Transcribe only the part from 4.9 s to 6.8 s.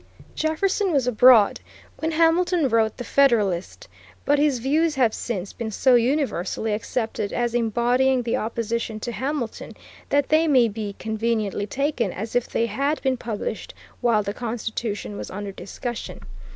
have since been so universally